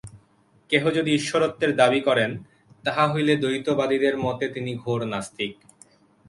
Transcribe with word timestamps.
কেহ 0.69 0.83
যদি 0.89 1.11
ঈশ্বরত্বের 1.15 1.71
দাবী 1.75 2.01
করেন, 2.01 2.31
তাহা 2.83 3.03
হইলে 3.13 3.33
দ্বৈতবাদীদের 3.35 4.15
মতে 4.17 4.45
তিনি 4.49 4.71
ঘোর 4.75 4.99
নাস্তিক। 5.05 5.53